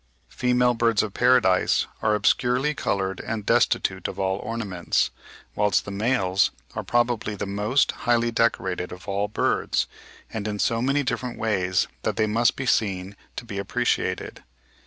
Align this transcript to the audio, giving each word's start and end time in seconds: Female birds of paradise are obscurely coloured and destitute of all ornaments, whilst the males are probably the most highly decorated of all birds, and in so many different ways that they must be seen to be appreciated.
Female 0.29 0.73
birds 0.73 1.03
of 1.03 1.13
paradise 1.13 1.85
are 2.01 2.15
obscurely 2.15 2.73
coloured 2.73 3.19
and 3.19 3.45
destitute 3.45 4.07
of 4.07 4.17
all 4.17 4.39
ornaments, 4.39 5.11
whilst 5.53 5.85
the 5.85 5.91
males 5.91 6.49
are 6.73 6.81
probably 6.81 7.35
the 7.35 7.45
most 7.45 7.91
highly 7.91 8.31
decorated 8.31 8.91
of 8.91 9.07
all 9.07 9.27
birds, 9.27 9.85
and 10.33 10.47
in 10.47 10.57
so 10.57 10.81
many 10.81 11.03
different 11.03 11.37
ways 11.37 11.87
that 12.01 12.15
they 12.15 12.25
must 12.25 12.55
be 12.55 12.65
seen 12.65 13.15
to 13.35 13.45
be 13.45 13.59
appreciated. 13.59 14.41